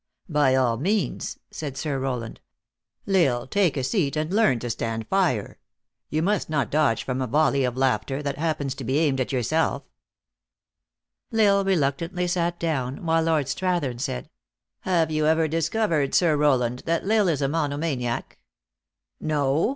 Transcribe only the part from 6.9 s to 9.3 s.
from a volley of laughter, that happens to be aimed